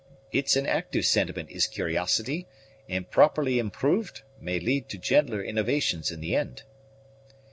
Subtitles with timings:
[0.31, 2.47] It's an active sentiment is curiosity,
[2.89, 6.63] and properly improved may lead to gentler innovations in the end."